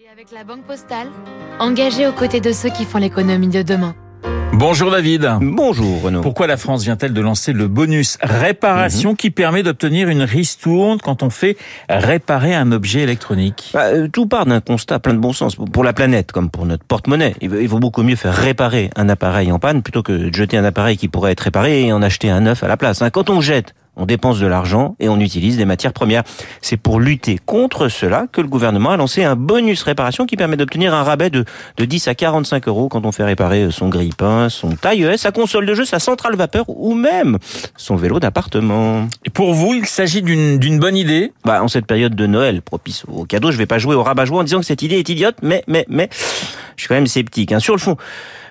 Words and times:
Et 0.00 0.08
avec 0.12 0.30
la 0.32 0.44
Banque 0.44 0.62
Postale, 0.64 1.08
engagée 1.58 2.06
aux 2.06 2.12
côtés 2.12 2.40
de 2.40 2.52
ceux 2.52 2.68
qui 2.70 2.84
font 2.84 2.98
l'économie 2.98 3.48
de 3.48 3.62
demain. 3.62 3.96
Bonjour 4.52 4.92
David. 4.92 5.28
Bonjour 5.40 6.02
Renaud. 6.02 6.20
Pourquoi 6.20 6.46
la 6.46 6.56
France 6.56 6.84
vient-elle 6.84 7.12
de 7.12 7.20
lancer 7.20 7.52
le 7.52 7.66
bonus 7.66 8.16
réparation 8.22 9.16
qui 9.16 9.30
permet 9.30 9.64
d'obtenir 9.64 10.08
une 10.08 10.22
ristourne 10.22 10.98
quand 11.02 11.24
on 11.24 11.30
fait 11.30 11.56
réparer 11.88 12.54
un 12.54 12.70
objet 12.70 13.00
électronique? 13.00 13.70
Bah, 13.74 13.86
euh, 13.86 14.06
Tout 14.06 14.26
part 14.26 14.46
d'un 14.46 14.60
constat 14.60 15.00
plein 15.00 15.14
de 15.14 15.18
bon 15.18 15.32
sens. 15.32 15.56
Pour 15.56 15.82
la 15.82 15.92
planète, 15.92 16.30
comme 16.30 16.48
pour 16.50 16.64
notre 16.64 16.84
porte-monnaie, 16.84 17.34
il 17.40 17.50
vaut- 17.50 17.58
il 17.60 17.66
vaut 17.68 17.80
beaucoup 17.80 18.04
mieux 18.04 18.14
faire 18.16 18.34
réparer 18.34 18.90
un 18.94 19.08
appareil 19.08 19.50
en 19.50 19.58
panne 19.58 19.82
plutôt 19.82 20.04
que 20.04 20.12
de 20.12 20.32
jeter 20.32 20.56
un 20.58 20.64
appareil 20.64 20.96
qui 20.96 21.08
pourrait 21.08 21.32
être 21.32 21.40
réparé 21.40 21.82
et 21.86 21.92
en 21.92 22.02
acheter 22.02 22.30
un 22.30 22.40
neuf 22.42 22.62
à 22.62 22.68
la 22.68 22.76
place. 22.76 23.02
hein. 23.02 23.10
Quand 23.10 23.30
on 23.30 23.40
jette, 23.40 23.74
on 23.98 24.06
dépense 24.06 24.38
de 24.38 24.46
l'argent 24.46 24.96
et 25.00 25.08
on 25.08 25.20
utilise 25.20 25.56
des 25.56 25.64
matières 25.64 25.92
premières. 25.92 26.22
C'est 26.62 26.76
pour 26.76 27.00
lutter 27.00 27.38
contre 27.44 27.88
cela 27.88 28.26
que 28.30 28.40
le 28.40 28.48
gouvernement 28.48 28.90
a 28.90 28.96
lancé 28.96 29.24
un 29.24 29.36
bonus 29.36 29.82
réparation 29.82 30.24
qui 30.24 30.36
permet 30.36 30.56
d'obtenir 30.56 30.94
un 30.94 31.02
rabais 31.02 31.30
de, 31.30 31.44
de 31.76 31.84
10 31.84 32.08
à 32.08 32.14
45 32.14 32.68
euros 32.68 32.88
quand 32.88 33.04
on 33.04 33.12
fait 33.12 33.24
réparer 33.24 33.70
son 33.70 33.88
grille-pain, 33.88 34.48
son 34.48 34.70
taille 34.70 35.18
sa 35.18 35.32
console 35.32 35.66
de 35.66 35.74
jeu, 35.74 35.84
sa 35.84 35.98
centrale 35.98 36.36
vapeur 36.36 36.64
ou 36.68 36.94
même 36.94 37.38
son 37.76 37.96
vélo 37.96 38.20
d'appartement. 38.20 39.08
Et 39.24 39.30
Pour 39.30 39.54
vous, 39.54 39.74
il 39.74 39.86
s'agit 39.86 40.22
d'une 40.22 40.78
bonne 40.78 40.96
idée? 40.96 41.32
Bah, 41.44 41.62
en 41.62 41.68
cette 41.68 41.86
période 41.86 42.14
de 42.14 42.26
Noël 42.26 42.62
propice 42.62 43.04
aux 43.08 43.24
cadeaux, 43.24 43.50
je 43.50 43.56
vais 43.56 43.66
pas 43.66 43.78
jouer 43.78 43.94
au 43.94 44.02
rabat-joie 44.02 44.40
en 44.40 44.44
disant 44.44 44.60
que 44.60 44.66
cette 44.66 44.82
idée 44.82 44.96
est 44.96 45.08
idiote, 45.08 45.36
mais, 45.42 45.64
mais, 45.66 45.84
mais, 45.88 46.08
je 46.76 46.82
suis 46.82 46.88
quand 46.88 46.94
même 46.94 47.06
sceptique. 47.06 47.52
Hein. 47.52 47.58
Sur 47.58 47.74
le 47.74 47.80
fond, 47.80 47.96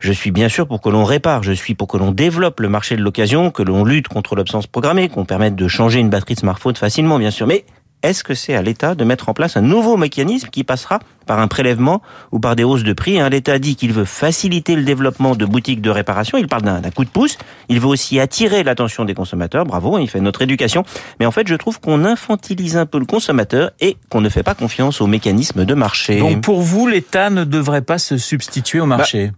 je 0.00 0.12
suis 0.12 0.30
bien 0.30 0.48
sûr 0.48 0.66
pour 0.66 0.80
que 0.80 0.88
l'on 0.88 1.04
répare, 1.04 1.42
je 1.42 1.52
suis 1.52 1.74
pour 1.74 1.88
que 1.88 1.96
l'on 1.96 2.10
développe 2.10 2.60
le 2.60 2.68
marché 2.68 2.96
de 2.96 3.02
l'occasion, 3.02 3.50
que 3.50 3.62
l'on 3.62 3.84
lutte 3.84 4.08
contre 4.08 4.34
l'obsolescence 4.34 4.66
programmée, 4.66 5.08
qu'on 5.08 5.24
permette 5.34 5.56
de 5.56 5.66
changer 5.66 5.98
une 5.98 6.10
batterie 6.10 6.34
de 6.34 6.38
smartphone 6.38 6.76
facilement, 6.76 7.18
bien 7.18 7.32
sûr. 7.32 7.48
Mais 7.48 7.64
est-ce 8.04 8.22
que 8.22 8.34
c'est 8.34 8.54
à 8.54 8.62
l'État 8.62 8.94
de 8.94 9.02
mettre 9.02 9.28
en 9.28 9.34
place 9.34 9.56
un 9.56 9.62
nouveau 9.62 9.96
mécanisme 9.96 10.48
qui 10.48 10.62
passera 10.62 11.00
par 11.24 11.38
un 11.38 11.48
prélèvement 11.48 12.02
ou 12.32 12.38
par 12.38 12.56
des 12.56 12.64
hausses 12.64 12.84
de 12.84 12.92
prix 12.92 13.20
hein. 13.20 13.28
L'État 13.28 13.58
dit 13.58 13.76
qu'il 13.76 13.92
veut 13.92 14.04
faciliter 14.04 14.76
le 14.76 14.84
développement 14.84 15.34
de 15.34 15.44
boutiques 15.44 15.80
de 15.80 15.90
réparation, 15.90 16.38
il 16.38 16.48
parle 16.48 16.62
d'un 16.62 16.80
coup 16.90 17.04
de 17.04 17.10
pouce, 17.10 17.38
il 17.68 17.80
veut 17.80 17.88
aussi 17.88 18.20
attirer 18.20 18.62
l'attention 18.62 19.04
des 19.04 19.14
consommateurs, 19.14 19.64
bravo, 19.64 19.98
il 19.98 20.08
fait 20.08 20.20
notre 20.20 20.42
éducation, 20.42 20.84
mais 21.20 21.26
en 21.26 21.30
fait 21.30 21.48
je 21.48 21.54
trouve 21.54 21.80
qu'on 21.80 22.04
infantilise 22.04 22.76
un 22.76 22.86
peu 22.86 22.98
le 22.98 23.06
consommateur 23.06 23.70
et 23.80 23.96
qu'on 24.08 24.20
ne 24.20 24.28
fait 24.28 24.42
pas 24.42 24.54
confiance 24.54 25.00
aux 25.00 25.06
mécanismes 25.06 25.64
de 25.64 25.74
marché. 25.74 26.18
Donc 26.18 26.42
pour 26.42 26.60
vous, 26.60 26.86
l'État 26.86 27.30
ne 27.30 27.44
devrait 27.44 27.82
pas 27.82 27.98
se 27.98 28.16
substituer 28.16 28.80
au 28.80 28.86
marché? 28.86 29.32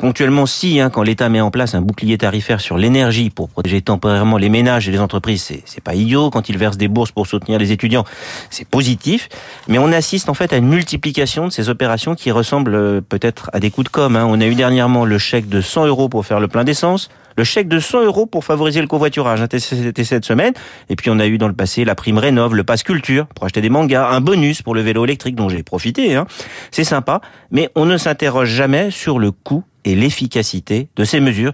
Ponctuellement, 0.00 0.46
si, 0.46 0.80
hein, 0.80 0.88
quand 0.88 1.02
l'État 1.02 1.28
met 1.28 1.42
en 1.42 1.50
place 1.50 1.74
un 1.74 1.82
bouclier 1.82 2.16
tarifaire 2.16 2.60
sur 2.60 2.78
l'énergie 2.78 3.28
pour 3.28 3.50
protéger 3.50 3.82
temporairement 3.82 4.38
les 4.38 4.48
ménages 4.48 4.88
et 4.88 4.92
les 4.92 4.98
entreprises, 4.98 5.52
c'est 5.64 5.84
pas 5.84 5.94
idiot. 5.94 6.30
Quand 6.30 6.48
il 6.48 6.56
verse 6.56 6.78
des 6.78 6.88
bourses 6.88 7.12
pour 7.12 7.26
soutenir 7.26 7.58
les 7.58 7.70
étudiants, 7.70 8.04
c'est 8.48 8.66
positif. 8.66 9.28
Mais 9.68 9.78
on 9.78 9.92
assiste 9.92 10.30
en 10.30 10.34
fait 10.34 10.54
à 10.54 10.56
une 10.56 10.68
multiplication 10.68 11.27
de 11.28 11.50
ces 11.50 11.68
opérations 11.68 12.14
qui 12.14 12.30
ressemblent 12.30 12.74
euh, 12.74 13.00
peut-être 13.00 13.50
à 13.52 13.60
des 13.60 13.70
coups 13.70 13.84
de 13.86 13.90
com. 13.90 14.16
Hein. 14.16 14.26
On 14.28 14.40
a 14.40 14.46
eu 14.46 14.54
dernièrement 14.54 15.04
le 15.04 15.18
chèque 15.18 15.48
de 15.48 15.60
100 15.60 15.86
euros 15.86 16.08
pour 16.08 16.24
faire 16.24 16.40
le 16.40 16.48
plein 16.48 16.64
d'essence, 16.64 17.10
le 17.36 17.44
chèque 17.44 17.68
de 17.68 17.78
100 17.78 18.04
euros 18.04 18.26
pour 18.26 18.44
favoriser 18.44 18.80
le 18.80 18.86
covoiturage. 18.86 19.42
hein, 19.42 19.46
C'était 19.50 20.04
cette 20.04 20.24
semaine. 20.24 20.54
Et 20.88 20.96
puis 20.96 21.10
on 21.10 21.18
a 21.18 21.26
eu 21.26 21.36
dans 21.36 21.46
le 21.48 21.52
passé 21.54 21.84
la 21.84 21.94
prime 21.94 22.18
rénov, 22.18 22.54
le 22.54 22.64
passe 22.64 22.82
culture 22.82 23.26
pour 23.26 23.44
acheter 23.44 23.60
des 23.60 23.68
mangas, 23.68 24.08
un 24.08 24.20
bonus 24.20 24.62
pour 24.62 24.74
le 24.74 24.80
vélo 24.80 25.04
électrique 25.04 25.36
dont 25.36 25.48
j'ai 25.48 25.62
profité. 25.62 26.14
Hein. 26.16 26.26
C'est 26.70 26.84
sympa, 26.84 27.20
mais 27.50 27.68
on 27.74 27.84
ne 27.84 27.98
s'interroge 27.98 28.48
jamais 28.48 28.90
sur 28.90 29.18
le 29.18 29.30
coût 29.30 29.64
et 29.88 29.94
l'efficacité 29.94 30.88
de 30.96 31.04
ces 31.04 31.18
mesures. 31.18 31.52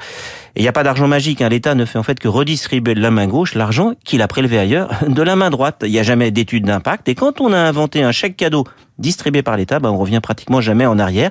Il 0.56 0.62
n'y 0.62 0.68
a 0.68 0.72
pas 0.72 0.82
d'argent 0.82 1.08
magique. 1.08 1.40
Hein. 1.40 1.48
L'État 1.48 1.74
ne 1.74 1.84
fait 1.84 1.98
en 1.98 2.02
fait 2.02 2.18
que 2.18 2.28
redistribuer 2.28 2.94
de 2.94 3.00
la 3.00 3.10
main 3.10 3.26
gauche 3.26 3.54
l'argent 3.54 3.92
qu'il 4.04 4.22
a 4.22 4.28
prélevé 4.28 4.58
ailleurs 4.58 4.90
de 5.08 5.22
la 5.22 5.36
main 5.36 5.50
droite. 5.50 5.82
Il 5.84 5.90
n'y 5.90 5.98
a 5.98 6.02
jamais 6.02 6.30
d'étude 6.30 6.64
d'impact. 6.64 7.08
Et 7.08 7.14
quand 7.14 7.40
on 7.40 7.52
a 7.52 7.58
inventé 7.58 8.02
un 8.02 8.12
chèque 8.12 8.36
cadeau 8.36 8.64
distribué 8.98 9.42
par 9.42 9.56
l'État, 9.56 9.80
ben 9.80 9.90
on 9.90 9.98
revient 9.98 10.20
pratiquement 10.22 10.60
jamais 10.60 10.86
en 10.86 10.98
arrière. 10.98 11.30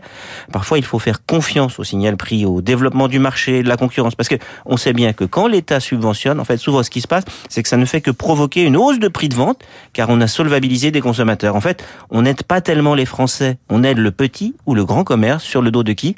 Parfois, 0.51 0.77
il 0.77 0.83
faut 0.83 0.99
faire 0.99 1.25
confiance 1.25 1.79
au 1.79 1.83
signal 1.83 2.17
prix, 2.17 2.45
au 2.45 2.61
développement 2.61 3.07
du 3.07 3.19
marché, 3.19 3.63
de 3.63 3.69
la 3.69 3.77
concurrence, 3.77 4.15
parce 4.15 4.27
que 4.27 4.35
on 4.65 4.75
sait 4.75 4.93
bien 4.93 5.13
que 5.13 5.23
quand 5.23 5.47
l'État 5.47 5.79
subventionne, 5.79 6.39
en 6.39 6.43
fait, 6.43 6.57
souvent 6.57 6.83
ce 6.83 6.89
qui 6.89 6.99
se 7.01 7.07
passe, 7.07 7.23
c'est 7.49 7.63
que 7.63 7.69
ça 7.69 7.77
ne 7.77 7.85
fait 7.85 8.01
que 8.01 8.11
provoquer 8.11 8.63
une 8.63 8.75
hausse 8.75 8.99
de 8.99 9.07
prix 9.07 9.29
de 9.29 9.35
vente, 9.35 9.61
car 9.93 10.09
on 10.09 10.19
a 10.19 10.27
solvabilisé 10.27 10.91
des 10.91 11.01
consommateurs. 11.01 11.55
En 11.55 11.61
fait, 11.61 11.85
on 12.09 12.23
n'aide 12.23 12.43
pas 12.43 12.59
tellement 12.59 12.95
les 12.95 13.05
Français, 13.05 13.57
on 13.69 13.83
aide 13.83 13.97
le 13.97 14.11
petit 14.11 14.55
ou 14.65 14.75
le 14.75 14.83
grand 14.83 15.03
commerce 15.03 15.43
sur 15.43 15.61
le 15.61 15.71
dos 15.71 15.83
de 15.83 15.93
qui? 15.93 16.15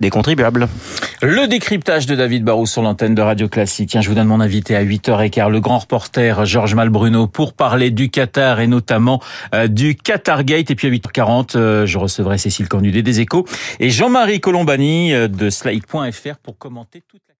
Des 0.00 0.10
contribuables. 0.10 0.68
Le 1.22 1.46
décryptage 1.46 2.06
de 2.06 2.14
David 2.14 2.44
Barrou 2.44 2.66
sur 2.66 2.82
l'antenne 2.82 3.14
de 3.14 3.22
Radio 3.22 3.48
Classique. 3.48 3.90
Tiens, 3.90 4.00
je 4.00 4.08
vous 4.08 4.14
donne 4.14 4.26
mon 4.26 4.40
invité 4.40 4.76
à 4.76 4.84
8h15, 4.84 5.48
le 5.48 5.60
grand 5.60 5.78
reporter 5.78 6.44
Georges 6.44 6.74
Malbruno, 6.74 7.26
pour 7.26 7.54
parler 7.54 7.90
du 7.90 8.10
Qatar 8.10 8.60
et 8.60 8.66
notamment 8.66 9.22
euh, 9.54 9.66
du 9.66 9.94
Qatargate. 9.94 10.70
Et 10.70 10.74
puis 10.74 10.88
à 10.88 10.90
8h40, 10.90 11.56
euh, 11.56 11.86
je 11.86 11.98
recevrai 11.98 12.38
Cécile 12.38 12.68
Cornudet 12.68 13.02
des 13.02 13.20
Échos 13.20 13.46
et 13.80 13.90
Jean-Marie 13.90 14.40
Colombani 14.40 15.14
euh, 15.14 15.28
de 15.28 15.48
Slide.fr 15.48 16.36
pour 16.42 16.58
commenter 16.58 17.02
toute 17.08 17.22
la... 17.26 17.32